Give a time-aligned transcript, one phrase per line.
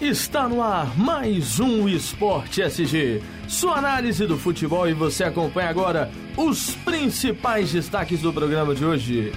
[0.00, 3.20] Está no ar mais um Esporte SG.
[3.48, 9.32] Sua análise do futebol e você acompanha agora os principais destaques do programa de hoje.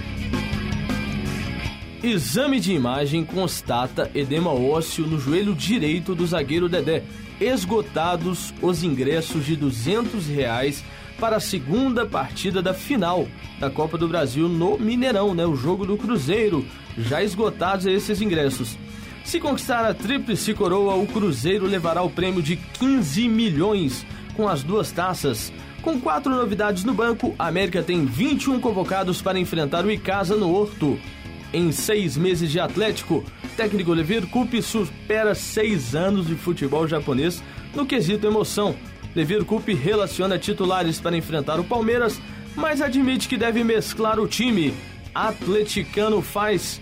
[2.00, 7.02] Exame de imagem constata edema ósseo no joelho direito do zagueiro Dedé.
[7.40, 10.84] Esgotados os ingressos de 200 reais
[11.18, 13.26] para a segunda partida da final
[13.58, 15.44] da Copa do Brasil no Mineirão, né?
[15.44, 16.64] O jogo do Cruzeiro.
[16.96, 18.78] Já esgotados esses ingressos.
[19.24, 24.04] Se conquistar a tríplice coroa, o Cruzeiro levará o prêmio de 15 milhões
[24.34, 25.52] com as duas taças.
[25.80, 30.52] Com quatro novidades no banco, a América tem 21 convocados para enfrentar o Icasa no
[30.52, 30.98] Horto.
[31.52, 33.24] Em seis meses de Atlético,
[33.56, 37.42] técnico Olivier Coupe supera seis anos de futebol japonês
[37.74, 38.74] no quesito emoção.
[39.14, 42.20] Levier Coupe relaciona titulares para enfrentar o Palmeiras,
[42.56, 44.74] mas admite que deve mesclar o time.
[45.14, 46.80] Atleticano faz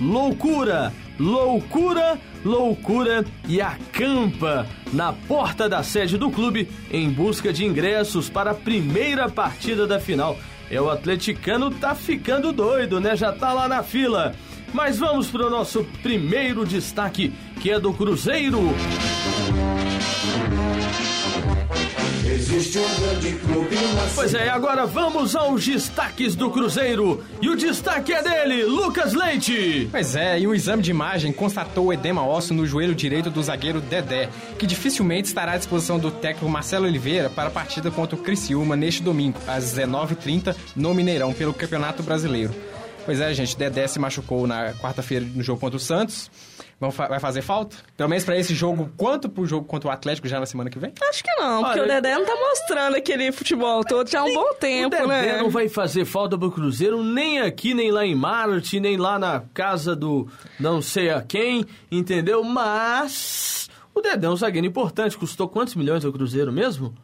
[0.00, 8.28] loucura loucura, loucura e acampa na porta da sede do clube em busca de ingressos
[8.28, 10.38] para a primeira partida da final.
[10.70, 13.16] É o atleticano tá ficando doido, né?
[13.16, 14.34] Já tá lá na fila.
[14.72, 18.74] Mas vamos para o nosso primeiro destaque, que é do Cruzeiro.
[22.48, 23.76] Existe um grande clube
[24.14, 27.24] Pois é, agora vamos aos destaques do Cruzeiro.
[27.42, 29.88] E o destaque é dele, Lucas Leite.
[29.90, 33.42] Pois é, e o exame de imagem constatou o edema ósseo no joelho direito do
[33.42, 38.14] zagueiro Dedé, que dificilmente estará à disposição do técnico Marcelo Oliveira para a partida contra
[38.14, 42.54] o Criciúma neste domingo, às 19h30, no Mineirão, pelo Campeonato Brasileiro.
[43.04, 46.30] Pois é, gente, Dedé se machucou na quarta-feira no jogo contra o Santos.
[46.78, 47.74] Vai fazer falta?
[47.96, 50.78] Pelo menos pra esse jogo, quanto pro jogo contra o Atlético já na semana que
[50.78, 50.92] vem?
[51.08, 54.24] Acho que não, porque Olha, o Dedé não tá mostrando aquele futebol todo já há
[54.24, 55.38] um bom tempo, o Dedé né?
[55.38, 59.42] não vai fazer falta pro Cruzeiro nem aqui, nem lá em Marte, nem lá na
[59.54, 60.28] casa do
[60.60, 62.44] não sei a quem, entendeu?
[62.44, 66.94] Mas o Dedé é um zagueiro importante, custou quantos milhões ao Cruzeiro mesmo?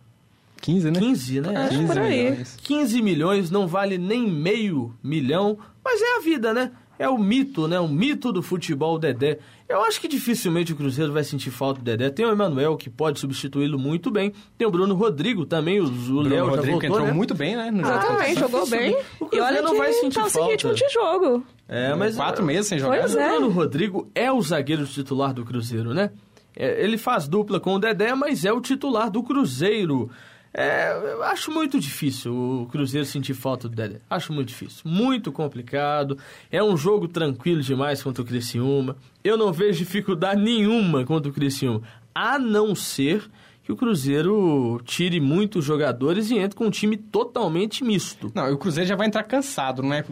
[0.60, 1.00] 15, né?
[1.00, 1.65] 15, né?
[1.65, 2.31] É, 15 por aí.
[2.31, 2.56] Milhões.
[2.62, 6.72] 15 milhões não vale nem meio milhão, mas é a vida, né?
[6.99, 7.81] É o mito, né?
[7.81, 9.39] O mito do futebol Dedé.
[9.72, 12.10] Eu acho que dificilmente o Cruzeiro vai sentir falta do Dedé.
[12.10, 14.31] Tem o Emanuel, que pode substituí-lo muito bem.
[14.59, 17.12] Tem o Bruno Rodrigo também, o, o Léo já voltou, entrou né?
[17.12, 17.71] muito bem, né?
[17.71, 18.94] No Exatamente, jogou bem.
[19.19, 20.50] O Cruzeiro e olha não vai sentir tá falta.
[20.50, 21.43] ritmo de jogo.
[21.66, 22.16] É, mas...
[22.16, 23.00] Quatro meses sem jogar.
[23.00, 23.27] Mas é.
[23.27, 26.10] o Bruno Rodrigo é o zagueiro titular do Cruzeiro, né?
[26.54, 30.10] É, ele faz dupla com o Dedé, mas é o titular do Cruzeiro.
[30.55, 34.01] É, eu acho muito difícil o Cruzeiro sentir falta do Dedé.
[34.09, 34.83] Acho muito difícil.
[34.85, 36.19] Muito complicado.
[36.51, 38.97] É um jogo tranquilo demais contra o Criciúma.
[39.25, 41.83] Eu não vejo dificuldade nenhuma contra o Criciúma.
[42.15, 43.31] A não ser
[43.65, 48.33] que o Cruzeiro tire muitos jogadores e entre com um time totalmente misto.
[48.34, 50.05] Não, o Cruzeiro já vai entrar cansado, né?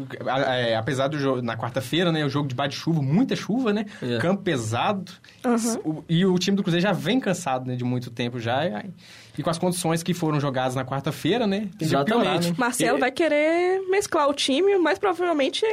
[0.47, 2.25] É, apesar do jogo na quarta-feira, né?
[2.25, 3.87] O jogo de de chuva, muita chuva, né?
[4.00, 4.19] É.
[4.19, 5.10] Campo pesado.
[5.44, 6.05] Uhum.
[6.09, 7.75] E o time do Cruzeiro já vem cansado, né?
[7.75, 8.65] De muito tempo já.
[8.65, 8.91] E,
[9.37, 11.69] e com as condições que foram jogadas na quarta-feira, né?
[11.81, 12.22] Exatamente.
[12.22, 12.55] Piorar, né?
[12.56, 13.00] Marcelo e...
[13.00, 15.65] vai querer mesclar o time, mas provavelmente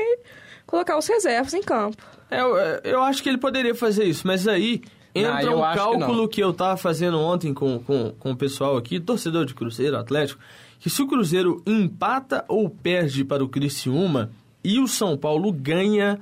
[0.66, 2.04] colocar os reservas em campo.
[2.32, 4.82] É, eu, eu acho que ele poderia fazer isso, mas aí
[5.20, 9.00] entra um cálculo que, que, eu tava fazendo ontem com, com, com o pessoal aqui,
[9.00, 10.40] torcedor de Cruzeiro, Atlético,
[10.80, 14.32] que se o Cruzeiro empata ou perde para o Criciúma
[14.64, 16.20] e o São Paulo ganha,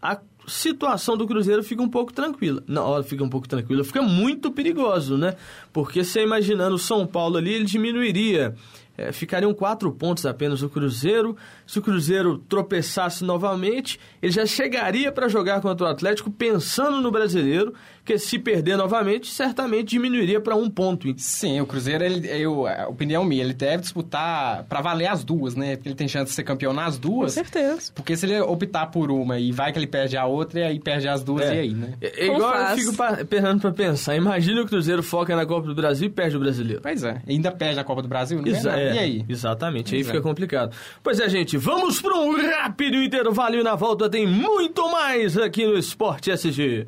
[0.00, 2.62] a situação do Cruzeiro fica um pouco tranquila.
[2.66, 5.36] Não, fica um pouco tranquila, fica muito perigoso, né?
[5.72, 8.54] Porque você imaginando o São Paulo ali, ele diminuiria
[9.00, 11.36] é, ficariam quatro pontos apenas o Cruzeiro.
[11.66, 17.10] Se o Cruzeiro tropeçasse novamente, ele já chegaria para jogar contra o Atlético pensando no
[17.10, 17.72] brasileiro,
[18.04, 21.12] que se perder novamente, certamente diminuiria para um ponto.
[21.16, 25.54] Sim, o Cruzeiro, ele, eu, a opinião minha, ele deve disputar para valer as duas,
[25.54, 25.76] né?
[25.76, 27.34] Porque ele tem chance de ser campeão nas duas.
[27.34, 27.92] Com certeza.
[27.94, 30.80] Porque se ele optar por uma e vai que ele perde a outra, e aí
[30.80, 31.54] perde as duas, é.
[31.54, 31.94] e aí, né?
[32.00, 32.92] É, é igual eu fico
[33.28, 34.16] pensando para pensar.
[34.16, 36.82] Imagina o Cruzeiro foca na Copa do Brasil e perde o brasileiro.
[36.82, 38.50] Pois é, ainda perde a Copa do Brasil, né?
[38.50, 39.24] Exa é, e aí?
[39.28, 40.74] Exatamente, aí fica complicado.
[41.02, 45.66] Pois é, gente, vamos para um rápido intervalo e na volta tem muito mais aqui
[45.66, 46.86] no Esporte SG.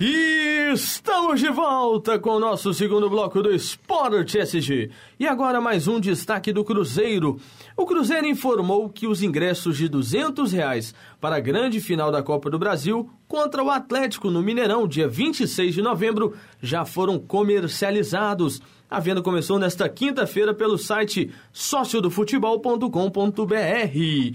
[0.00, 0.37] E
[0.72, 4.90] estamos de volta com o nosso segundo bloco do Esporte SG.
[5.18, 7.40] E agora mais um destaque do Cruzeiro.
[7.74, 12.50] O Cruzeiro informou que os ingressos de 200 reais para a grande final da Copa
[12.50, 18.60] do Brasil contra o Atlético no Mineirão, dia 26 de novembro, já foram comercializados.
[18.90, 23.94] A venda começou nesta quinta-feira pelo site sociodofutebol.com.br.
[23.94, 24.34] E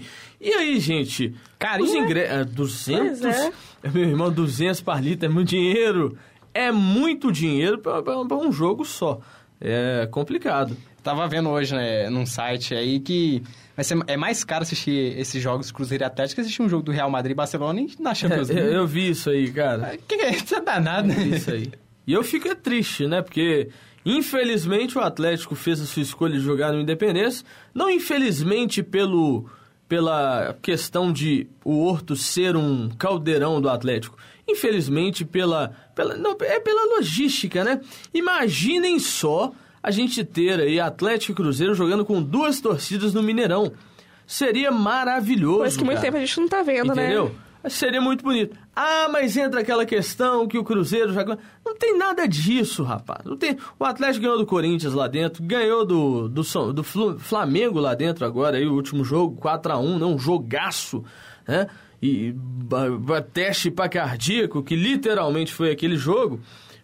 [0.52, 1.34] aí, gente?
[1.58, 2.46] Carinho, os ingressos...
[2.52, 3.24] 200?
[3.24, 3.52] É.
[3.92, 6.16] Meu irmão, 200 par litro é muito dinheiro.
[6.52, 9.20] É muito dinheiro para um jogo só.
[9.60, 10.76] É complicado.
[11.02, 13.42] tava vendo hoje, né, num site aí que
[13.74, 16.82] vai ser, é mais caro assistir esses jogos Cruzeiro e Atlético que assistir um jogo
[16.84, 18.68] do Real Madrid e Barcelona e na Champions É, League.
[18.68, 19.98] eu, eu vi isso aí, cara.
[20.06, 20.54] Que que é isso?
[20.54, 21.16] É danado, né?
[21.24, 21.72] isso aí.
[22.06, 23.22] E eu fico é triste, né?
[23.22, 23.68] Porque,
[24.04, 27.44] infelizmente, o Atlético fez a sua escolha de jogar no Independência.
[27.74, 29.48] Não infelizmente pelo,
[29.88, 34.16] pela questão de o Horto ser um caldeirão do Atlético.
[34.48, 35.74] Infelizmente pela...
[35.94, 37.80] pela não, é pela logística, né?
[38.12, 39.52] Imaginem só
[39.82, 43.72] a gente ter aí Atlético e Cruzeiro jogando com duas torcidas no Mineirão.
[44.26, 46.06] Seria maravilhoso, Coisa que muito cara.
[46.06, 47.26] tempo a gente não tá vendo, Entendeu?
[47.26, 47.30] né?
[47.68, 48.56] Seria muito bonito.
[48.76, 51.24] Ah, mas entra aquela questão que o Cruzeiro já.
[51.64, 53.24] Não tem nada disso, rapaz.
[53.24, 53.56] Não tem...
[53.78, 56.84] O Atlético ganhou do Corinthians lá dentro, ganhou do, do, do
[57.18, 60.04] Flamengo lá dentro agora, aí o último jogo, 4x1, né?
[60.04, 61.04] um jogaço,
[61.48, 61.66] né?
[62.02, 62.34] E
[63.32, 66.40] teste para cardíaco, que literalmente foi aquele jogo.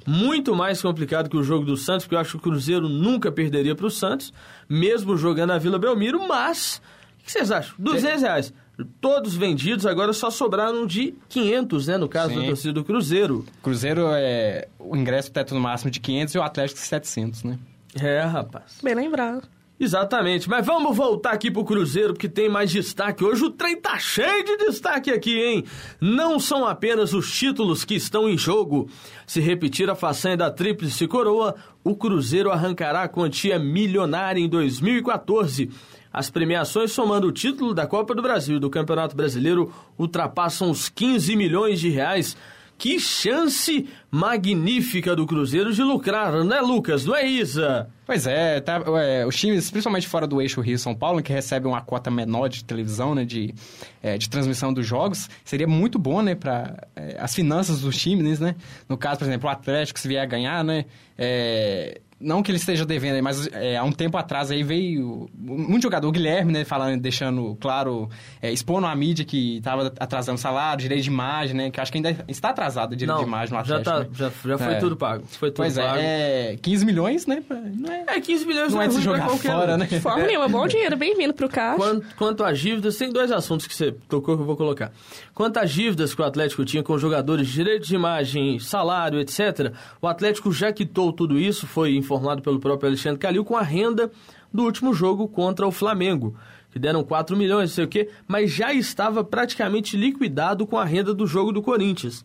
[0.07, 3.31] Muito mais complicado que o jogo do Santos, porque eu acho que o Cruzeiro nunca
[3.31, 4.33] perderia para o Santos,
[4.67, 6.81] mesmo jogando na Vila Belmiro, mas.
[7.21, 7.75] O que vocês acham?
[7.79, 8.55] 200 reais.
[9.01, 11.99] Todos vendidos, agora só sobraram de 500, né?
[11.99, 12.47] No caso da Sim.
[12.47, 13.45] torcida do Cruzeiro.
[13.63, 17.59] Cruzeiro é o ingresso teto no máximo de 500 e o Atlético de 700, né?
[18.01, 18.79] É, rapaz.
[18.83, 19.49] Bem lembrado.
[19.81, 20.47] Exatamente.
[20.49, 23.25] Mas vamos voltar aqui pro Cruzeiro, porque tem mais destaque.
[23.25, 25.65] Hoje o trem tá cheio de destaque aqui, hein?
[25.99, 28.91] Não são apenas os títulos que estão em jogo.
[29.27, 35.71] Se repetir a façanha da Tríplice Coroa, o Cruzeiro arrancará a quantia milionária em 2014.
[36.13, 40.89] As premiações, somando o título da Copa do Brasil e do Campeonato Brasileiro, ultrapassam os
[40.89, 42.37] 15 milhões de reais.
[42.77, 47.05] Que chance magnífica do Cruzeiro de lucrar, né, Lucas?
[47.05, 47.91] Não é, Isa?
[48.07, 51.83] Pois é, tá, é, os times, principalmente fora do eixo Rio-São Paulo, que recebem uma
[51.83, 53.55] cota menor de televisão, né, de,
[54.03, 58.57] é, de transmissão dos jogos, seria muito bom, né, para as finanças dos times, né?
[58.89, 60.87] No caso, por exemplo, o Atlético, se vier a ganhar, né,
[61.19, 65.29] é, não que ele esteja devendo, aí, mas é, há um tempo atrás aí veio
[65.35, 68.09] muito jogador, o Guilherme, né, falando, deixando claro,
[68.43, 71.99] é, expondo a mídia que estava atrasando salário, direito de imagem, né, que acho que
[71.99, 73.91] ainda está atrasado o direito de imagem no já, Atlético.
[74.15, 74.31] tá, né?
[74.45, 74.79] já, já foi É.
[74.79, 75.25] tudo pago.
[75.27, 75.97] Foi tudo Pois pago.
[75.99, 78.05] é, é, 15 milhões, né, não é...
[78.09, 79.79] É, 15 milhões Não é de se jogar qualquer fora, um.
[79.79, 79.87] né?
[79.87, 81.77] De forma nenhuma, bom dinheiro, bem-vindo pro caixa.
[81.79, 84.93] Quanto, quanto às dívidas, tem dois assuntos que você tocou que eu vou colocar.
[85.35, 90.07] Quanto às dívidas que o Atlético tinha com jogadores, direitos de imagem, salário, etc., o
[90.07, 94.11] Atlético já quitou tudo isso, foi informado pelo próprio Alexandre Calil, com a renda
[94.53, 96.37] do último jogo contra o Flamengo,
[96.73, 100.85] que deram 4 milhões, não sei o quê, mas já estava praticamente liquidado com a
[100.85, 102.25] renda do jogo do Corinthians.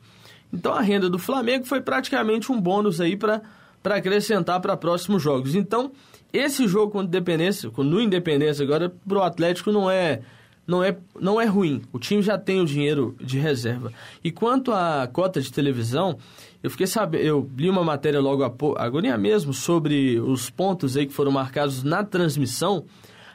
[0.51, 3.41] Então a renda do Flamengo foi praticamente um bônus aí para
[3.83, 5.53] acrescentar para próximos jogos.
[5.53, 5.91] Então,
[6.33, 10.21] esse jogo contra o Independência, no Independência agora, pro Atlético não é,
[10.67, 11.81] não é, não é ruim.
[11.93, 13.91] O time já tem o dinheiro de reserva.
[14.23, 16.17] E quanto à cota de televisão,
[16.63, 18.43] eu fiquei sabendo, eu li uma matéria logo
[18.77, 22.85] agora mesmo, sobre os pontos aí que foram marcados na transmissão.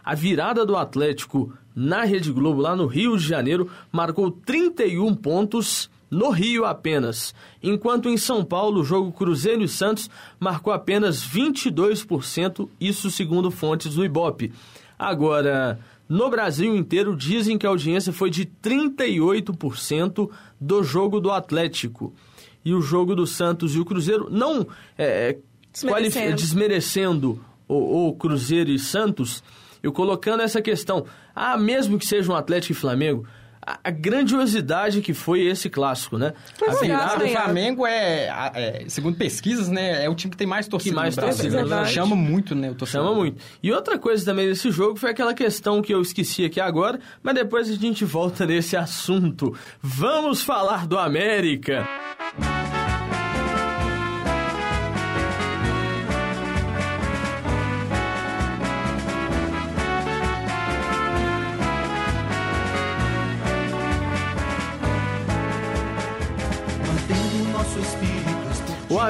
[0.04, 5.88] A virada do Atlético na Rede Globo, lá no Rio de Janeiro, marcou 31 pontos
[6.10, 7.32] no Rio apenas,
[7.62, 10.10] enquanto em São Paulo o jogo Cruzeiro e Santos
[10.40, 14.52] marcou apenas 22%, isso segundo fontes do Ibope.
[14.98, 15.78] Agora,
[16.10, 20.28] no Brasil inteiro dizem que a audiência foi de 38%
[20.60, 22.12] do jogo do Atlético.
[22.64, 24.66] E o jogo do Santos e o Cruzeiro não
[24.98, 25.38] é,
[25.80, 26.36] qualifi- Desmerecendo.
[26.36, 29.42] desmerecendo o, o Cruzeiro e Santos,
[29.82, 33.24] eu colocando essa questão, ah, mesmo que seja um Atlético e Flamengo,
[33.66, 36.32] a, a grandiosidade que foi esse clássico, né?
[36.58, 37.28] Foi A legal, virada- o?
[37.28, 41.22] Flamengo é, é, segundo pesquisas, né, é o time que tem mais torcida mais no
[41.22, 41.50] Brasil.
[41.52, 41.84] torcida, né?
[41.86, 43.06] Chama muito, né, o torcedor.
[43.08, 43.42] Chama muito.
[43.62, 47.34] E outra coisa também desse jogo foi aquela questão que eu esqueci aqui agora, mas
[47.34, 49.54] depois a gente volta nesse assunto.
[49.82, 51.86] Vamos falar do América.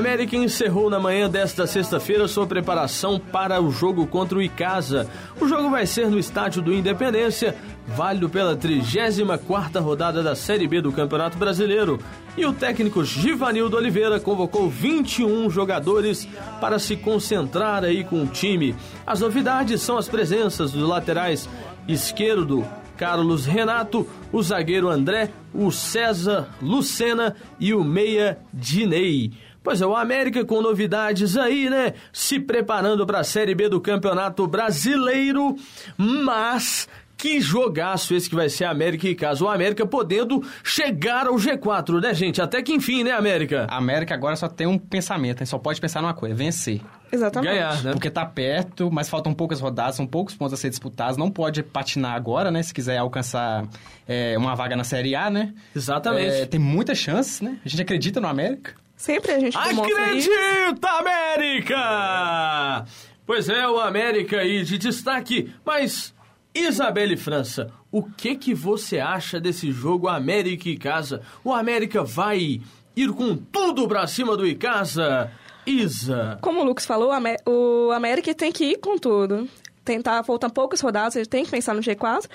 [0.01, 5.07] América encerrou na manhã desta sexta-feira sua preparação para o jogo contra o Icasa.
[5.39, 7.55] O jogo vai ser no estádio do Independência,
[7.87, 11.99] válido pela 34ª rodada da Série B do Campeonato Brasileiro.
[12.35, 16.27] E o técnico Givanildo Oliveira convocou 21 jogadores
[16.63, 18.75] para se concentrar aí com o time.
[19.07, 21.47] As novidades são as presenças dos laterais
[21.87, 22.67] esquerdo
[23.01, 29.33] Carlos Renato, o zagueiro André, o César Lucena e o meia Dinei.
[29.63, 31.95] Pois é, o América com novidades aí, né?
[32.13, 35.55] Se preparando para a Série B do Campeonato Brasileiro,
[35.99, 36.89] mas
[37.21, 39.45] Que jogaço esse que vai ser América e Casa.
[39.45, 42.41] O América podendo chegar ao G4, né, gente?
[42.41, 43.67] Até que enfim, né, América?
[43.69, 46.81] A América agora só tem um pensamento, só pode pensar numa coisa, vencer.
[47.13, 47.53] Exatamente.
[47.53, 47.93] Ganhar, né?
[47.93, 51.19] Porque tá perto, mas faltam poucas rodadas, são poucos pontos a ser disputados.
[51.19, 52.63] Não pode patinar agora, né?
[52.63, 53.69] Se quiser alcançar
[54.09, 55.53] é, uma vaga na Série A, né?
[55.77, 56.37] Exatamente.
[56.37, 57.59] É, tem muitas chances, né?
[57.63, 58.73] A gente acredita no América.
[59.01, 60.31] Sempre a gente demonstra isso.
[60.31, 62.85] Acredita, América!
[63.27, 66.13] Pois é, o América aí de destaque, mas
[66.55, 71.23] Isabelle França, o que que você acha desse jogo América e Casa?
[71.45, 72.61] O América vai
[72.97, 75.31] ir com tudo pra cima do Icasa?
[75.67, 79.49] Isa, Como o Lucas falou, o Amé- o América tem que ir com tudo.
[79.85, 82.27] Tentar, faltam poucas rodadas, ele tem que pensar no G4.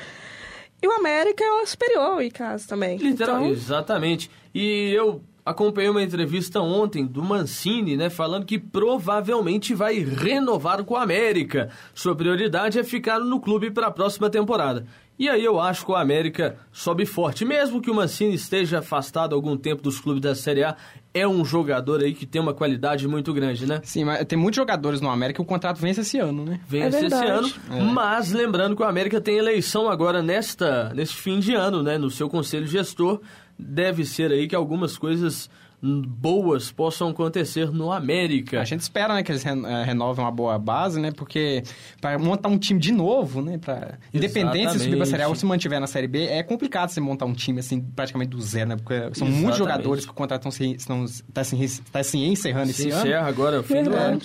[0.82, 2.98] E o América é o superior ao Icasa também.
[2.98, 4.32] literal, Então, exatamente.
[4.54, 10.96] E eu acompanhei uma entrevista ontem do Mancini, né, falando que provavelmente vai renovar com
[10.96, 11.70] o América.
[11.94, 14.86] Sua prioridade é ficar no clube para a próxima temporada.
[15.18, 19.32] E aí eu acho que o América sobe forte, mesmo que o Mancini esteja afastado
[19.32, 20.76] há algum tempo dos clubes da Série A,
[21.14, 23.80] é um jogador aí que tem uma qualidade muito grande, né?
[23.86, 26.60] Sim, mas tem muitos jogadores no América o contrato vence esse ano, né?
[26.68, 27.94] Vence É esse ano, verdade.
[27.94, 32.12] mas lembrando que o América tem eleição agora nesta neste fim de ano, né, no
[32.12, 33.22] seu conselho gestor,
[33.58, 35.50] deve ser aí que algumas coisas
[35.82, 38.62] boas possam acontecer no América.
[38.62, 41.12] A gente espera, né, que eles eh, renovem uma boa base, né?
[41.12, 41.64] Porque
[42.02, 43.58] para montar um time de novo, né?
[43.58, 44.00] Pra...
[44.14, 47.00] Independente se subir pra Série A ou se mantiver na Série B, é complicado você
[47.00, 48.76] montar um time, assim, praticamente do zero, né?
[48.78, 49.42] Porque são Exatamente.
[49.42, 50.52] muitos jogadores que o contrato estão
[51.08, 53.00] se, tá se, tá se encerrando Se esse ano.
[53.02, 54.14] encerra agora o fim do Verdade.
[54.14, 54.22] ano.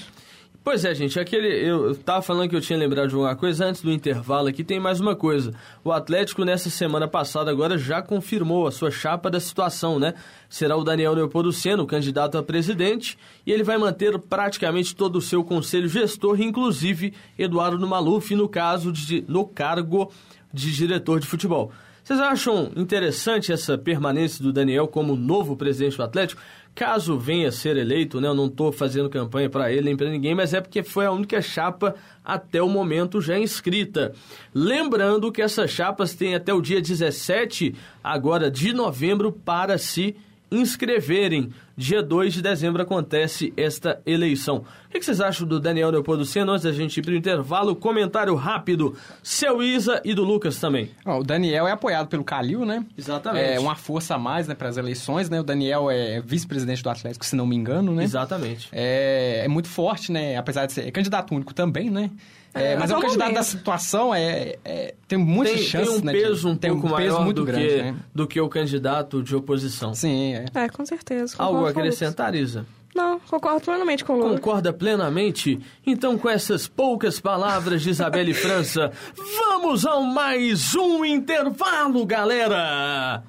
[0.62, 1.49] Pois é, gente, aquele.
[1.49, 4.79] Eu, tava falando que eu tinha lembrado de uma coisa antes do intervalo aqui, tem
[4.79, 5.55] mais uma coisa.
[5.83, 10.12] O Atlético, nessa semana passada, agora já confirmou a sua chapa da situação, né?
[10.50, 15.23] Será o Daniel Leopoldo Seno, candidato a presidente, e ele vai manter praticamente todo o
[15.23, 20.12] seu conselho gestor, inclusive Eduardo Maluf, no caso de, no cargo
[20.52, 21.73] de diretor de futebol.
[22.11, 26.43] Vocês acham interessante essa permanência do Daniel como novo presidente do Atlético?
[26.81, 30.09] Caso venha a ser eleito, né, eu não estou fazendo campanha para ele nem para
[30.09, 31.95] ninguém, mas é porque foi a única chapa
[32.25, 34.15] até o momento já inscrita.
[34.55, 40.17] Lembrando que essas chapas têm até o dia 17 agora de novembro para se
[40.50, 41.50] inscreverem.
[41.76, 44.64] Dia 2 de dezembro acontece esta eleição.
[44.88, 46.52] O que vocês acham do Daniel Leopoldo Seno?
[46.52, 48.95] Antes da gente ir para o intervalo, comentário rápido.
[49.23, 50.90] Seu Isa e do Lucas também.
[51.07, 52.85] Ó, o Daniel é apoiado pelo Calil, né?
[52.99, 53.45] Exatamente.
[53.45, 55.40] É uma força a mais, né, para as eleições, né?
[55.40, 58.04] O Daniel é vice-presidente do Atlético, se não me engano, né?
[58.04, 58.69] Exatamente.
[58.73, 60.37] É, é muito forte, né?
[60.37, 62.11] Apesar de ser é candidato único também, né?
[62.52, 65.99] É, É, mas é um candidato da situação, é, é- tem muitas tem, chances, tem
[66.00, 67.95] um né, de- peso um tem pouco um peso maior muito do, grande, que, né?
[68.14, 69.95] do que o candidato de oposição.
[69.95, 70.45] Sim, é.
[70.54, 71.37] É, com certeza.
[71.38, 72.66] Algo a acrescentar, Isa?
[72.92, 74.33] Não, concordo plenamente com o Lucas.
[74.40, 75.61] Concorda plenamente?
[75.87, 78.90] Então, com essas poucas palavras de Isabelle França,
[79.38, 83.23] vamos ao mais um intervalo, galera!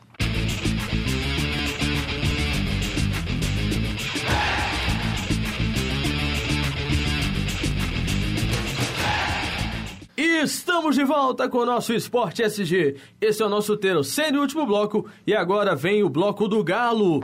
[10.43, 12.95] Estamos de volta com o nosso Esporte SG.
[13.21, 15.05] Esse é o nosso terceiro e último bloco.
[15.25, 17.19] E agora vem o bloco do Galo.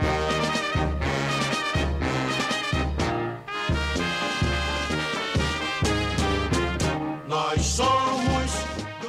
[7.28, 8.52] Nós somos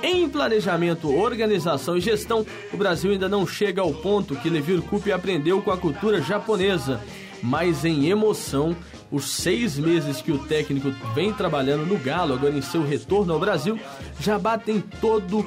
[0.03, 5.13] Em planejamento, organização e gestão, o Brasil ainda não chega ao ponto que Levir Coupe
[5.13, 6.99] aprendeu com a cultura japonesa.
[7.43, 8.75] Mas em emoção,
[9.11, 13.41] os seis meses que o técnico vem trabalhando no Galo, agora em seu retorno ao
[13.41, 13.79] Brasil,
[14.21, 15.47] já batem todo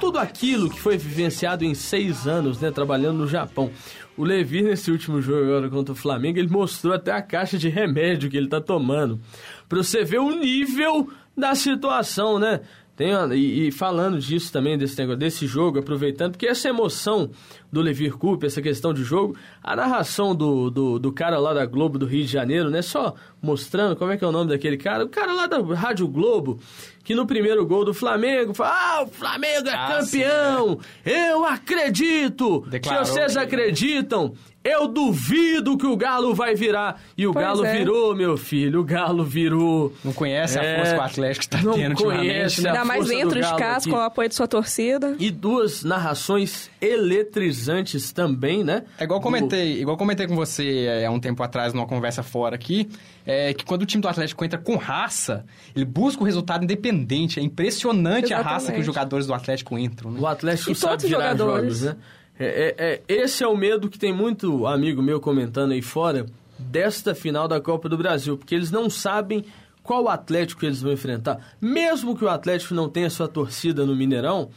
[0.00, 3.70] tudo aquilo que foi vivenciado em seis anos, né, trabalhando no Japão.
[4.16, 7.68] O Levi, nesse último jogo agora contra o Flamengo, ele mostrou até a caixa de
[7.68, 9.20] remédio que ele tá tomando.
[9.68, 12.60] Pra você ver o nível da situação, né?
[13.02, 17.30] Tem, uma- e, e falando disso também, desse negócio, desse jogo, aproveitando, porque essa emoção
[17.72, 21.66] do Levir Coupe, essa questão de jogo, a narração do, do, do cara lá da
[21.66, 22.80] Globo do Rio de Janeiro, né?
[22.80, 26.06] Só mostrando como é que é o nome daquele cara, o cara lá da Rádio
[26.06, 26.60] Globo,
[27.02, 30.78] que no primeiro gol do Flamengo, fala, ah, o Flamengo é Ah, sim, campeão!
[31.04, 32.60] Eu acredito!
[32.68, 37.00] Declarou Se vocês acreditam, eu duvido que o Galo vai virar.
[37.16, 37.76] E o Pois Galo é.
[37.78, 39.92] virou, meu filho, o Galo virou.
[40.04, 42.68] Não conhece a É, força que o Atlético está não tendo conhece ultimamente, né?
[42.68, 43.90] a Ainda mais dentro de casa, aqui.
[43.90, 45.16] com o apoio de sua torcida.
[45.18, 48.84] E duas narrações eletrizantes também, né?
[48.98, 51.86] É igual eu Do- comentei, igual comentei com você é, há um tempo atrás numa
[51.86, 52.88] conversa fora aqui,
[53.26, 57.38] é que quando o time do Atlético entra com raça, ele busca o resultado independente.
[57.38, 58.80] É impressionante a raça que Exatamente.
[58.80, 60.20] os jogadores do Atlético entram, né?
[60.20, 61.78] O Atlético E sabe virar jogadores.
[61.78, 61.96] jogos, né?
[62.38, 66.26] É, é- é- esse é o medo que tem muito amigo meu comentando aí fora
[66.58, 69.44] desta final da Copa do Brasil, porque eles não sabem
[69.82, 71.54] qual Atlético eles vão enfrentar.
[71.60, 74.50] Mesmo que o Atlético não tenha sua torcida no Mineirão,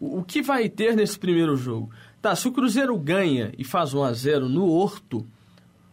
[0.00, 1.88] O o que vai ter nesse primeiro jogo?
[2.20, 5.24] Tá, se o Cruzeiro ganha e faz 1 a 0 no Horto,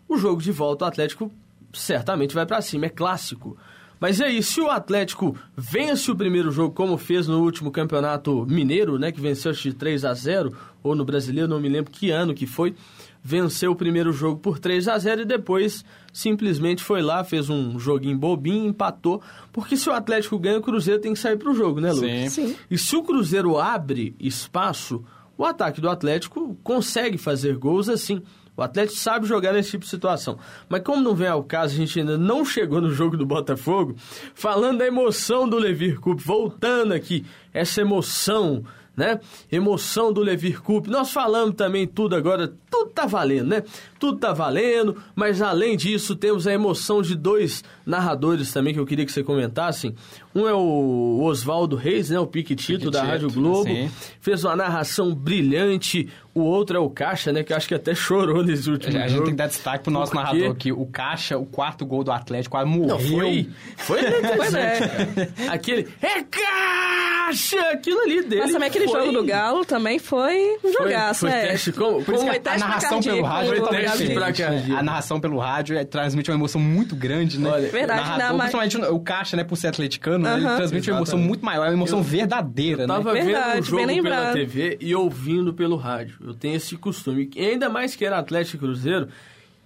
[0.08, 1.32] o jogo de volta o Atlético
[1.72, 3.56] certamente vai pra cima, é clássico.
[4.00, 8.48] Mas e aí, se o Atlético vence o primeiro jogo como fez no último campeonato
[8.50, 12.10] mineiro, né, que venceu de 3 a 0 ou no brasileiro, não me lembro que
[12.10, 12.76] ano que foi,
[13.22, 15.84] venceu o primeiro jogo por 3 a 0 e depois
[16.14, 19.22] simplesmente foi lá, fez um joguinho bobinho, empatou,
[19.52, 22.34] porque se o Atlético ganha, o Cruzeiro tem que sair pro jogo, né, Lucas?
[22.34, 22.48] Sim.
[22.48, 22.56] Sim.
[22.70, 25.04] E se o Cruzeiro abre espaço,
[25.38, 28.22] o ataque do Atlético consegue fazer gols assim.
[28.58, 30.38] O Atlético sabe jogar nesse tipo de situação.
[30.68, 33.96] Mas como não vem ao caso, a gente ainda não chegou no jogo do Botafogo,
[34.34, 38.66] falando da emoção do Levir Cup, voltando aqui, essa emoção,
[39.00, 39.20] né?
[39.52, 40.88] Emoção do Levir Cup.
[40.88, 43.64] Nós falamos também tudo agora, tudo tá valendo, né?
[43.98, 48.86] Tudo tá valendo, mas além disso, temos a emoção de dois narradores também que eu
[48.86, 49.96] queria que você comentasse.
[50.36, 52.20] Um é o Oswaldo Reis, né?
[52.20, 53.64] O Piquitito da Piquitito, Rádio Globo.
[53.64, 53.90] sim.
[54.20, 56.08] Fez uma narração brilhante.
[56.34, 57.44] O outro é o Caixa, né?
[57.44, 59.24] Que eu acho que até chorou nesse último A gente jogo.
[59.26, 60.72] tem que dar destaque pro nosso narrador aqui.
[60.72, 62.88] O Caixa, o quarto gol do Atlético, quase morreu.
[62.88, 63.50] Não, foi.
[63.78, 64.20] Foi é.
[64.20, 65.50] interessante.
[65.50, 65.88] Aquele.
[66.02, 67.60] É caixa!
[67.72, 68.42] Aquilo ali dele.
[68.42, 71.48] Mas também aquele foi- jogo do Galo também foi um Foi, jogaço, foi é.
[71.48, 71.72] teste.
[71.72, 74.14] Como, Por isso como- que Foi teste a narração pelo rádio é foi teste teste
[74.14, 74.80] pra cardíaco.
[74.80, 77.50] A narração pelo rádio é, transmite uma emoção muito grande, né?
[77.50, 80.46] Olha, Verdade, o narrador, não, mas- principalmente o Caixa, né, por ser atleticano, né, ele
[80.46, 80.56] Aham.
[80.58, 81.28] transmite uma emoção Exatamente.
[81.28, 83.22] muito maior, é uma emoção verdadeira, Eu tava né?
[83.22, 84.34] vendo o jogo pela.
[84.34, 86.16] TV e ouvindo pelo rádio.
[86.22, 87.30] Eu tenho esse costume.
[87.36, 89.08] E ainda mais que era Atlético e Cruzeiro.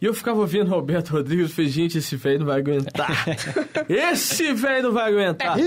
[0.01, 3.25] E eu ficava ouvindo Roberto Rodrigues e falei, gente, esse velho não vai aguentar.
[3.87, 5.57] esse velho não vai aguentar.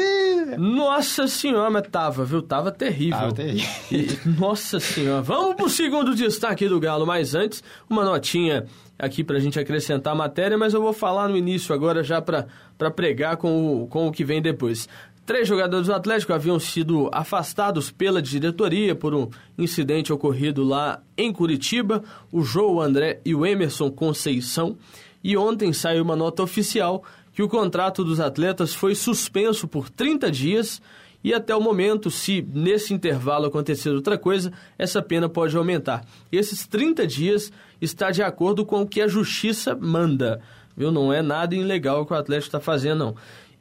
[0.59, 2.43] Nossa senhora, mas tava, viu?
[2.43, 3.19] Tava terrível.
[3.19, 3.69] Tava terrível.
[3.91, 5.23] E- nossa senhora.
[5.23, 7.07] Vamos pro segundo destaque do Galo.
[7.07, 8.67] Mas antes, uma notinha
[8.99, 12.47] aqui pra gente acrescentar a matéria, mas eu vou falar no início agora já pra,
[12.77, 14.87] pra pregar com o, com o que vem depois.
[15.27, 19.29] Três jogadores do Atlético haviam sido afastados pela diretoria por um
[19.59, 22.05] incidente ocorrido lá em Curitiba.
[22.31, 24.79] O João André e o Emerson Conceição.
[25.25, 27.03] E ontem saiu uma nota oficial
[27.33, 30.81] que o contrato dos atletas foi suspenso por 30 dias
[31.25, 36.05] e até o momento, se nesse intervalo acontecer outra coisa, essa pena pode aumentar.
[36.31, 40.41] Esses 30 dias está de acordo com o que a justiça manda.
[40.77, 40.93] Viu?
[40.93, 43.17] Não é nada ilegal que o Atlético está fazendo, não.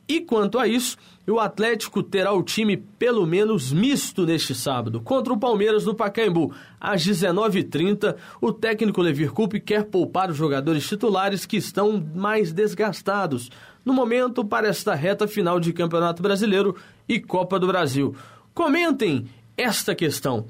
[0.07, 5.33] E quanto a isso, o Atlético terá o time pelo menos misto neste sábado, contra
[5.33, 6.53] o Palmeiras no Pacaembu.
[6.79, 13.49] Às 19h30, o técnico Levir Coupe quer poupar os jogadores titulares que estão mais desgastados
[13.83, 16.75] no momento para esta reta final de Campeonato Brasileiro
[17.09, 18.15] e Copa do Brasil.
[18.53, 19.25] Comentem
[19.57, 20.45] esta questão.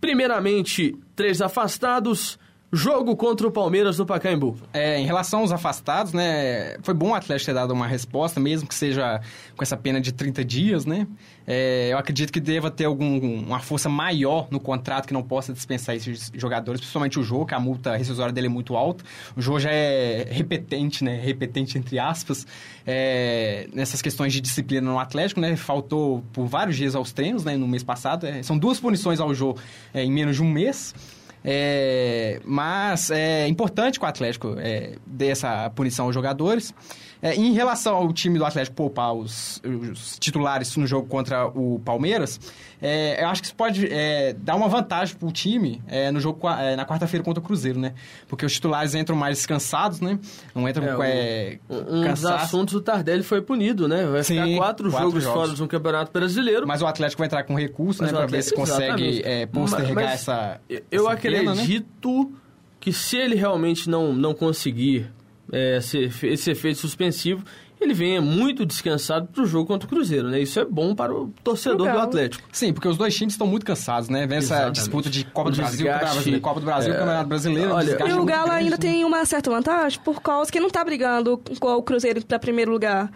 [0.00, 2.38] Primeiramente, três afastados,
[2.72, 4.56] jogo contra o Palmeiras no Pacaembu.
[4.72, 8.68] É, em relação aos afastados, né, foi bom o Atlético ter dado uma resposta, mesmo
[8.68, 9.20] que seja
[9.56, 11.06] com essa pena de 30 dias, né?
[11.46, 15.50] É, eu acredito que deva ter algum, uma força maior no contrato que não possa
[15.50, 19.02] dispensar esses jogadores, principalmente o Jô, que a multa rescisória dele é muito alta.
[19.34, 21.18] O Jô já é repetente, né?
[21.18, 22.46] Repetente entre aspas,
[22.86, 25.56] é, nessas questões de disciplina no Atlético, né?
[25.56, 27.56] Faltou por vários dias aos treinos, né?
[27.56, 28.26] No mês passado.
[28.26, 29.56] É, são duas punições ao Jô
[29.94, 30.94] é, em menos de um mês.
[31.44, 36.74] É, mas é importante que o Atlético é, dê essa punição aos jogadores.
[37.20, 39.60] É, em relação ao time do Atlético poupar os,
[39.92, 42.38] os titulares no jogo contra o Palmeiras,
[42.80, 46.20] é, eu acho que isso pode é, dar uma vantagem para o time é, no
[46.20, 47.94] jogo é, na quarta-feira contra o Cruzeiro, né?
[48.28, 50.16] Porque os titulares entram mais descansados, né?
[50.54, 52.44] Não entram É, com é, Um dos cansaço.
[52.44, 54.04] assuntos, o Tardelli foi punido, né?
[54.06, 55.48] Vai ficar Sim, quatro, quatro jogos, jogos.
[55.48, 56.68] fora no Campeonato Brasileiro.
[56.68, 58.18] Mas o Atlético vai entrar com recurso, Mas né?
[58.18, 60.60] Para ver se consegue é, postergar Mas- essa.
[60.90, 61.62] Eu essa pena, né?
[61.62, 62.32] acredito
[62.78, 65.10] que se ele realmente não, não conseguir
[65.52, 67.44] é, esse efeito suspensivo,
[67.80, 70.40] ele venha muito descansado para o jogo contra o Cruzeiro, né?
[70.40, 72.00] Isso é bom para o torcedor Legal.
[72.00, 72.48] do Atlético.
[72.50, 74.26] Sim, porque os dois times estão muito cansados, né?
[74.26, 74.74] Vem essa Exatamente.
[74.76, 77.70] disputa de Copa O do Brasil, desgaste, Brasileiro, Copa do Brasil, é, Campeonato Brasileiro.
[77.72, 78.76] olha, E o Galo grande, ainda né?
[78.78, 82.72] tem uma certa vantagem por causa que não tá brigando com o Cruzeiro para primeiro
[82.72, 83.10] lugar.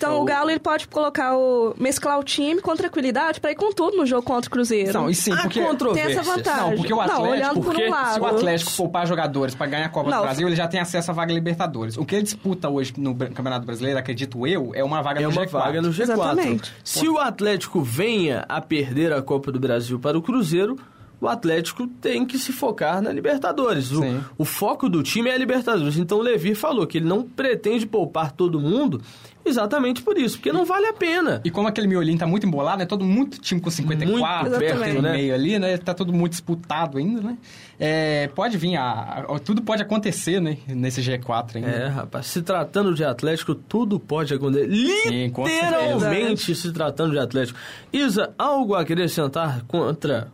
[0.00, 3.54] Então O- o Galo ele pode colocar o mesclar o time com tranquilidade para ir
[3.54, 4.94] com tudo no jogo contra o Cruzeiro.
[4.94, 5.60] Não, e sim, porque...
[5.92, 6.70] tem essa vantagem.
[6.70, 8.14] Não, porque o Não, Atlético- olhando por um lado.
[8.14, 10.80] Se o Atlético poupar jogadores para ganhar a Copa Não, do Brasil, ele já tem
[10.80, 11.98] acesso à vaga Libertadores.
[11.98, 15.28] O que ele disputa hoje no Campeonato Brasileiro, acredito eu, é uma vaga É no
[15.30, 15.50] uma G4.
[15.50, 16.02] vaga no G4.
[16.02, 16.72] Exatamente.
[16.82, 20.76] Se o Atlético venha a perder a Copa do Brasil para o Cruzeiro,
[21.20, 23.90] o Atlético tem que se focar na Libertadores.
[23.92, 24.20] O, Sim.
[24.38, 25.96] o foco do time é a Libertadores.
[25.98, 29.00] Então o Levi falou que ele não pretende poupar todo mundo
[29.44, 31.40] exatamente por isso, porque não vale a pena.
[31.44, 32.86] E como aquele miolinho tá muito embolado, né?
[32.86, 35.12] Todo muito time com 54 Muito perto, no né?
[35.12, 35.76] meio ali, né?
[35.78, 37.38] Tá tudo muito disputado ainda, né?
[37.78, 40.58] É, pode vir, a, a- tudo pode acontecer, né?
[40.68, 41.68] Nesse G4 ainda.
[41.68, 44.70] É, rapaz, se tratando de Atlético, tudo pode acontecer.
[45.08, 47.58] Sim, Literalmente se tratando de Atlético.
[47.92, 50.28] Isa, algo a acrescentar contra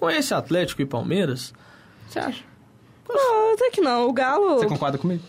[0.00, 1.52] com esse Atlético e Palmeiras?
[2.08, 2.42] Você acha?
[3.06, 4.08] Não, até que não.
[4.08, 4.58] O Galo.
[4.58, 5.22] Você concorda comigo?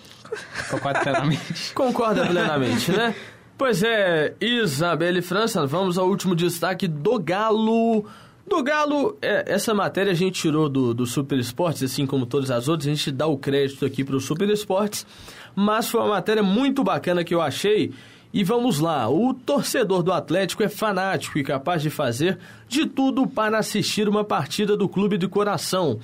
[0.69, 1.73] Concordo plenamente.
[1.75, 3.13] Concorda plenamente, né?
[3.57, 8.05] Pois é, Isabelle e França, vamos ao último destaque do Galo.
[8.47, 12.49] Do Galo, é, essa matéria a gente tirou do, do Super Esportes, assim como todas
[12.49, 15.05] as outras, a gente dá o crédito aqui para o Super Esportes,
[15.53, 17.93] mas foi uma matéria muito bacana que eu achei.
[18.33, 23.27] E vamos lá, o torcedor do Atlético é fanático e capaz de fazer de tudo
[23.27, 25.99] para assistir uma partida do clube de coração.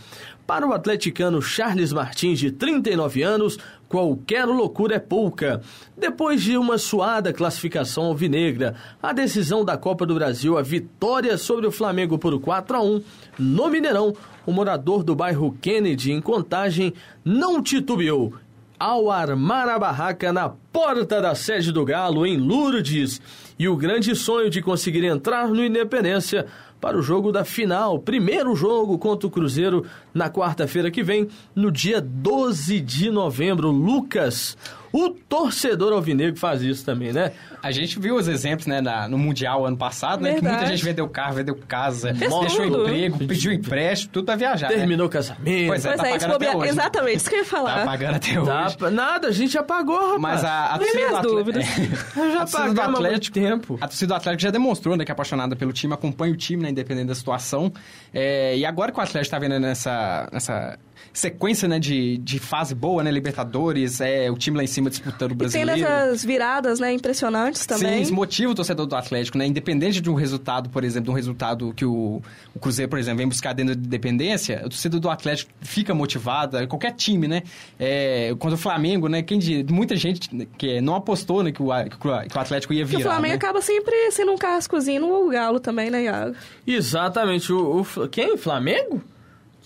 [0.46, 5.62] Para o atleticano Charles Martins, de 39 anos, qualquer loucura é pouca.
[5.98, 11.66] Depois de uma suada classificação alvinegra, a decisão da Copa do Brasil, a vitória sobre
[11.66, 13.04] o Flamengo por 4 a 1
[13.40, 14.13] no Mineirão,
[14.46, 18.34] o morador do bairro Kennedy, em Contagem, não titubeou
[18.80, 23.20] ao armar a barraca na porta da sede do Galo, em Lourdes,
[23.58, 26.46] e o grande sonho de conseguir entrar no Independência
[26.80, 31.72] para o jogo da final, primeiro jogo contra o Cruzeiro na quarta-feira que vem, no
[31.72, 33.72] dia 12 de novembro.
[33.72, 34.56] Lucas,
[34.91, 37.32] o torcedor alvinegro faz isso também, né?
[37.62, 40.30] A gente viu os exemplos, né, na- no Mundial ano passado, né?
[40.30, 40.56] Que Verdade.
[40.58, 42.82] muita gente vendeu carro, vendeu casa, Fez deixou tudo.
[42.84, 44.69] emprego, pediu empréstimo, tudo pra viajar.
[44.69, 44.76] né?
[44.78, 45.67] Terminou o casamento.
[45.67, 45.89] Pois é.
[45.89, 46.69] Pois tá é, pagando até hoje.
[46.69, 47.86] Exatamente, isso que eu ia Tá falar.
[47.86, 48.45] pagando até hoje.
[48.50, 50.21] Dá pra- nada, a gente já pagou, rapaz.
[50.21, 51.65] Mas a, a torcida minhas do dúvidas.
[52.17, 53.78] Eu já a do Atlético, tempo.
[53.82, 56.63] A torcida do Atlético já demonstrou né, que é apaixonada pelo time, acompanha o time,
[56.63, 57.71] né, independente da situação.
[58.13, 60.78] É, e agora que o Atlético está vendo nessa, nessa
[61.13, 65.32] sequência né, de, de fase boa, né, Libertadores, é, o time lá em cima disputando
[65.32, 65.82] o E tem brasileiro.
[65.82, 67.97] dessas viradas, né, impressionantes também.
[67.97, 69.45] Sim, isso motiva o torcedor do Atlético, né?
[69.45, 72.21] Independente de um resultado, por exemplo, de um resultado que o,
[72.54, 76.67] o Cruzeiro, por exemplo, vem buscar dentro da independência, o torcedor do Atlético fica motivado,
[76.67, 77.43] qualquer time, né?
[77.80, 79.21] É, contra o Flamengo, né?
[79.21, 83.00] Quem muita gente que não apostou né, que, o, que o Atlético ia virar.
[83.00, 83.36] o Flamengo né?
[83.36, 86.36] acaba sempre sendo um cascozinho no Galo também, né, Iago?
[86.65, 87.52] Exatamente.
[87.52, 88.38] O, o quem?
[88.38, 89.02] Flamengo?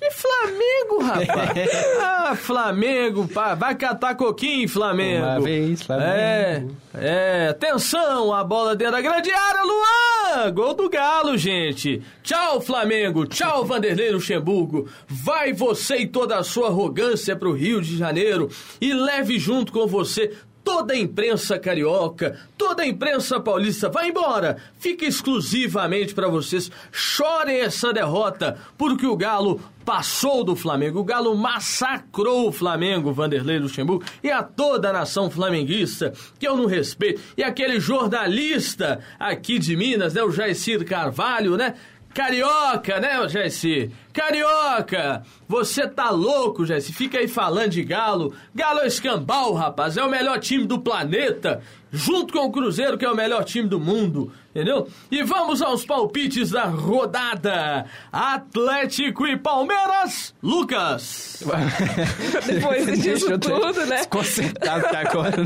[0.01, 1.69] Que Flamengo, rapaz?
[2.01, 3.53] ah, Flamengo, pá.
[3.53, 5.23] vai catar coquinho, Flamengo.
[5.23, 6.11] Uma vez, Flamengo.
[6.11, 10.51] É, é, atenção, a bola dentro da grande área, Luan!
[10.53, 12.01] Gol do Galo, gente.
[12.23, 13.27] Tchau, Flamengo.
[13.27, 14.89] Tchau, Vanderlei Luxemburgo.
[15.07, 18.49] Vai você e toda a sua arrogância pro Rio de Janeiro
[18.81, 20.33] e leve junto com você
[20.63, 24.57] Toda a imprensa carioca, toda a imprensa paulista, vai embora!
[24.79, 26.71] Fica exclusivamente para vocês.
[26.91, 30.99] Chorem essa derrota, porque o Galo passou do Flamengo.
[30.99, 36.55] O Galo massacrou o Flamengo, Vanderlei Luxemburgo, e a toda a nação flamenguista, que eu
[36.55, 37.21] não respeito.
[37.35, 41.75] E aquele jornalista aqui de Minas, né, o Jaicir Carvalho, né?
[42.13, 43.91] Carioca, né, Jesse?
[44.13, 45.23] Carioca!
[45.47, 46.91] Você tá louco, Jesse?
[46.91, 48.33] Fica aí falando de Galo.
[48.53, 49.95] Galo é escambau, rapaz.
[49.95, 51.61] É o melhor time do planeta.
[51.91, 54.31] Junto com o Cruzeiro, que é o melhor time do mundo.
[54.49, 54.87] Entendeu?
[55.09, 57.85] E vamos aos palpites da rodada.
[58.11, 60.33] Atlético e Palmeiras.
[60.43, 61.41] Lucas.
[62.45, 63.97] Depois disso tudo, né?
[63.97, 65.37] Desconcertado aqui agora.
[65.37, 65.45] né?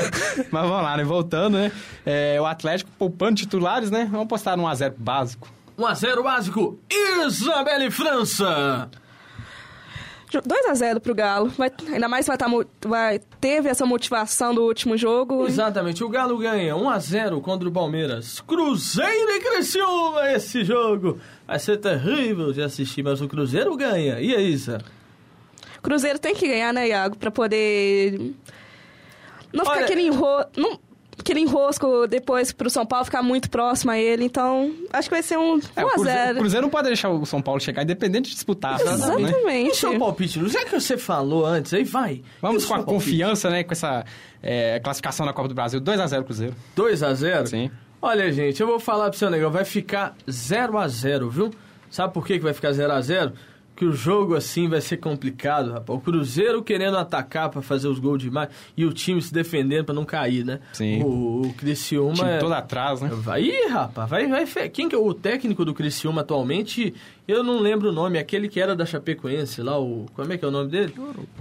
[0.50, 1.04] Mas vamos lá, né?
[1.04, 1.72] Voltando, né?
[2.04, 4.08] É, o Atlético poupando titulares, né?
[4.10, 5.55] Vamos postar no 1x0 básico.
[5.78, 6.78] 1x0 básico.
[6.90, 8.90] Isabelle França.
[10.32, 11.48] 2x0 pro Galo.
[11.56, 12.46] Vai, ainda mais vai, tá,
[12.84, 15.46] vai teve essa motivação do último jogo.
[15.46, 18.40] Exatamente, o Galo ganha 1x0 contra o Palmeiras.
[18.40, 21.18] Cruzeiro e Criciúma esse jogo.
[21.46, 24.20] Vai ser terrível de assistir, mas o Cruzeiro ganha.
[24.20, 24.78] E aí, Isa?
[25.80, 27.16] Cruzeiro tem que ganhar, né, Iago?
[27.16, 28.34] Pra poder.
[29.52, 30.44] Não ficar Olha- aquele, enro...
[30.56, 30.85] não...
[31.18, 34.24] aquele enrosco depois pro São Paulo ficar muito próximo a ele.
[34.24, 36.32] Então, acho que vai ser um É, o, Cruzeiro, 1x0.
[36.32, 38.78] o Cruzeiro não pode deixar o São Paulo chegar, independente de disputar.
[38.78, 38.92] Né?
[38.92, 39.70] Exatamente.
[39.70, 40.48] E seu palpite?
[40.48, 42.22] Já que você falou antes, aí vai.
[42.40, 42.94] Vamos com a palpite?
[42.94, 43.64] confiança, né?
[43.64, 44.04] Com essa
[44.42, 45.80] é, classificação na Copa do Brasil.
[45.80, 46.54] 2x0 Cruzeiro.
[46.76, 47.46] 2x0?
[47.46, 47.70] Sim.
[48.00, 51.50] Olha, gente, eu vou falar pro seu negócio, vai ficar 0x0, viu?
[51.90, 53.32] Sabe por que, que vai ficar 0x0?
[53.76, 55.98] Que o jogo assim vai ser complicado, rapaz.
[55.98, 59.94] O Cruzeiro querendo atacar pra fazer os gols demais e o time se defendendo pra
[59.94, 60.60] não cair, né?
[60.72, 61.02] Sim.
[61.02, 62.14] O, o Criciúma.
[62.14, 63.10] time é- todo atrás, né?
[63.12, 64.46] Vai, Ih, rapaz, vai, vai.
[64.70, 66.94] Quem que é o técnico do Criciúma atualmente?
[67.28, 70.06] Eu não lembro o nome, aquele que era da Chapecoense lá, o.
[70.14, 70.94] Como é que é o nome dele?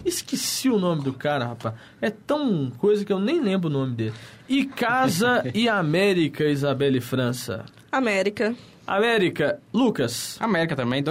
[0.03, 1.73] Esqueci o nome do cara, rapaz.
[2.01, 4.13] É tão coisa que eu nem lembro o nome dele.
[4.49, 7.63] E Casa e América, Isabelle França.
[7.91, 8.53] América.
[8.85, 10.37] América, Lucas.
[10.41, 11.01] América também,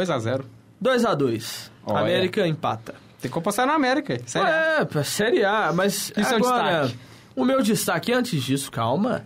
[0.82, 1.16] 2x0.
[1.16, 1.70] 2x2.
[1.86, 2.00] Olha.
[2.00, 2.94] América empata.
[3.20, 4.20] Tem que apostar na América.
[4.26, 4.48] Sério.
[4.48, 6.98] É, pra Série A, mas seu agora, destaque?
[7.34, 9.24] o meu destaque antes disso, calma.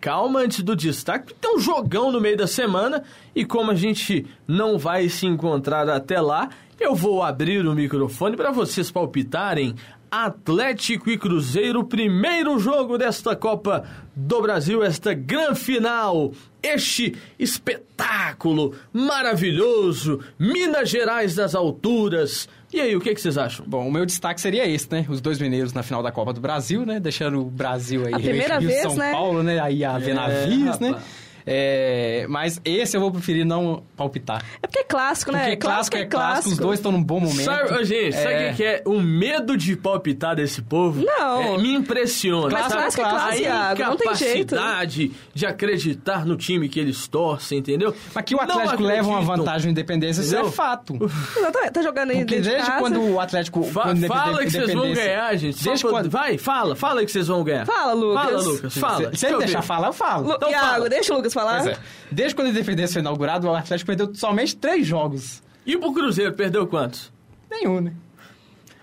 [0.00, 3.02] Calma antes do destaque, porque tem um jogão no meio da semana
[3.34, 8.34] e como a gente não vai se encontrar até lá, eu vou abrir o microfone
[8.34, 9.74] para vocês palpitarem
[10.10, 20.20] Atlético e Cruzeiro, primeiro jogo desta Copa do Brasil, esta gran final, este espetáculo maravilhoso,
[20.36, 22.48] Minas Gerais das alturas.
[22.72, 23.64] E aí, o que, que vocês acham?
[23.66, 25.06] Bom, o meu destaque seria esse, né?
[25.08, 26.98] Os dois mineiros na final da Copa do Brasil, né?
[26.98, 29.12] Deixando o Brasil aí, A primeira vez, São né?
[29.12, 29.60] Paulo, né?
[29.60, 31.00] Aí a navios, né?
[31.46, 34.42] É, mas esse eu vou preferir não palpitar.
[34.62, 35.40] É porque é clássico, né?
[35.40, 37.44] Porque clássico é clássico, os dois estão num bom momento.
[37.44, 38.52] Sabe, gente, sabe o É.
[38.52, 38.82] que é?
[38.86, 41.42] O medo de palpitar desse povo Não.
[41.54, 42.48] é, me impressiona.
[42.52, 42.74] Mas sabe?
[42.74, 44.54] clássico é clássico, a Iago, não tem jeito.
[44.54, 47.94] incapacidade de acreditar no time que eles torcem, entendeu?
[48.14, 50.52] Mas que o Atlético leva uma vantagem Independência, isso é Entendeu?
[50.52, 50.94] fato.
[51.36, 52.80] Exatamente, tá jogando aí Porque dentro de desde casa.
[52.80, 53.62] quando o Atlético...
[53.64, 55.64] Fa- quando fala que vocês vão Independência- ganhar, gente.
[55.64, 56.10] Desde pra- quando...
[56.10, 56.74] Vai, fala.
[56.76, 57.66] Fala aí que vocês vão ganhar.
[57.66, 58.24] Fala, Lucas.
[58.24, 58.78] Fala, Lucas.
[58.78, 59.10] Fala.
[59.12, 60.26] Se, se ele deixar falar, eu falo.
[60.28, 60.88] Lu- Então Iago, fala.
[60.88, 61.62] deixa o Lucas falar.
[61.62, 61.80] Pois é.
[62.10, 65.42] Desde quando a Independência foi inaugurado, o Atlético perdeu somente três jogos.
[65.66, 67.12] E pro Cruzeiro, perdeu quantos?
[67.50, 67.92] Nenhum, né?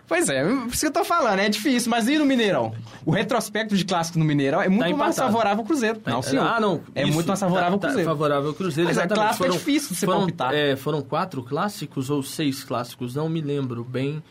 [0.07, 1.89] Pois é, por isso que eu tô falando, é difícil.
[1.91, 2.73] Mas e no Mineirão?
[3.05, 5.33] O retrospecto de clássico no Mineirão é muito mais empatado.
[5.33, 6.01] favorável ao Cruzeiro.
[6.05, 6.47] Não, senhor.
[6.47, 6.81] Ah, não.
[6.95, 7.13] É isso.
[7.13, 8.09] muito mais favorável ao Tá- tá Cruzeiro.
[8.09, 10.53] favorável ao Cruzeiro, Mas é, clássico é difícil de se foram, palpitar.
[10.53, 13.15] é, foram quatro clássicos ou seis clássicos?
[13.15, 14.23] Não me lembro bem.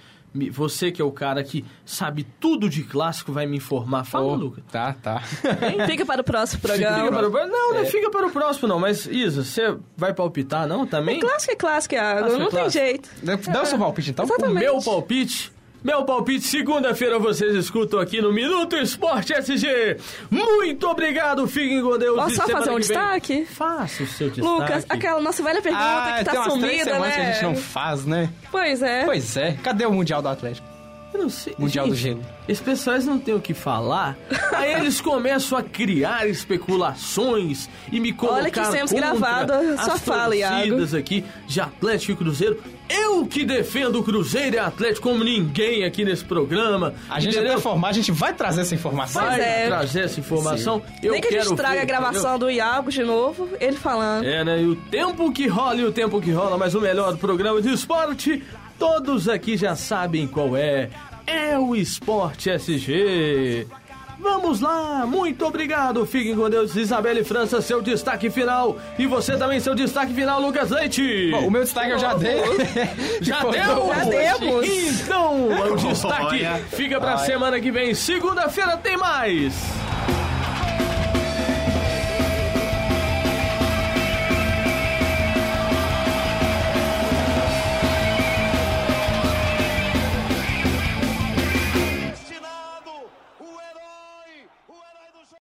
[0.50, 4.04] Você que é o cara que sabe tudo de clássico vai me informar.
[4.04, 4.64] Fala, Oh, Lucas.
[4.70, 5.20] Tá, tá.
[5.86, 7.10] Fica para o próximo Fica programa.
[7.10, 7.48] para o...
[7.48, 7.78] Não, É.
[7.78, 8.78] não fica para o próximo não.
[8.78, 11.20] Mas, Isa, você vai palpitar não também?
[11.20, 12.18] Clássico é clássico, Iago.
[12.20, 12.84] Clássico é não tem clássico.
[12.84, 13.10] jeito.
[13.52, 14.24] Dá o seu palpite, então?
[14.24, 14.60] O Exatamente.
[14.60, 15.55] meu palpite...
[15.86, 19.96] Meu palpite, segunda-feira vocês escutam aqui no Minuto Esporte SG.
[20.28, 22.16] Muito obrigado, fiquem com Deus.
[22.16, 23.44] Posso só fazer um destaque?
[23.44, 24.40] Faça o seu destaque.
[24.60, 27.22] Lucas, aquela nossa velha pergunta Ah, que tem tá umas três sumida, semanas que a
[27.22, 27.32] né?
[27.34, 28.28] gente não faz, né?
[28.50, 29.04] Pois é.
[29.04, 29.52] Pois é.
[29.62, 30.66] Cadê o Mundial do Atlético?
[31.14, 31.54] Eu não sei.
[31.56, 32.20] Mundial Gente, do Gelo.
[32.48, 34.16] Esses pessoais não têm o que falar.
[34.54, 39.80] Aí eles começam a criar especulações e me colocar Olha que contra gravado a as
[39.84, 40.56] sua fala, Iago.
[40.56, 42.60] torcidas aqui de Atlético e Cruzeiro.
[42.88, 46.94] Eu que defendo o Cruzeiro e Atlético como ninguém aqui nesse programa.
[47.08, 47.52] A gente entendeu?
[47.52, 49.22] vai informar, a gente vai trazer essa informação.
[49.22, 49.66] vai é.
[49.66, 50.82] trazer essa informação.
[51.02, 54.24] Eu Nem que a gente traga ver, a gravação do Iago de novo, ele falando.
[54.24, 54.62] É, né?
[54.62, 57.72] E o tempo que rola e o tempo que rola, mas o melhor programa de
[57.72, 58.42] esporte,
[58.78, 60.90] todos aqui já sabem qual é.
[61.26, 63.66] É o Esporte SG.
[64.18, 66.04] Vamos lá, muito obrigado.
[66.06, 68.76] Fiquem com Deus, Isabelle França, seu destaque final.
[68.98, 71.30] E você também, seu destaque final, Lucas Leite.
[71.30, 72.36] Bom, o meu destaque eu já dei.
[73.20, 73.52] Já deu?
[73.52, 74.66] Já demos.
[74.68, 77.94] Então, o destaque fica pra semana que vem.
[77.94, 79.54] Segunda-feira tem mais.